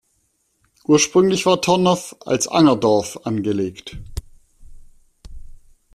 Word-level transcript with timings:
Ursprünglich 0.85 1.45
war 1.45 1.61
Tornow 1.61 2.15
als 2.25 2.47
Angerdorf 2.47 3.19
angelegt. 3.25 3.99